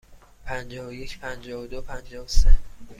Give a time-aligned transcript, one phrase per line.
[0.45, 2.49] پنجاه و یک، پنجاه و دو، پنجاه و سه.